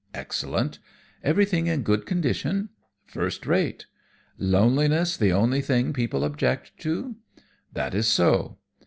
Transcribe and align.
"Excellent." 0.15 0.79
"Everything 1.23 1.67
in 1.67 1.83
good 1.83 2.07
condition?" 2.07 2.69
"First 3.05 3.45
rate." 3.45 3.85
"Loneliness 4.39 5.15
the 5.15 5.31
only 5.31 5.61
thing 5.61 5.93
people 5.93 6.23
object 6.23 6.75
to?" 6.79 7.17
"That 7.73 7.93
is 7.93 8.07
so." 8.07 8.57